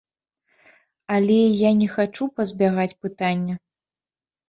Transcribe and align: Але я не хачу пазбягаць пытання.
Але 1.17 1.37
я 1.67 1.71
не 1.83 1.91
хачу 1.99 2.31
пазбягаць 2.41 2.91
пытання. 3.07 3.55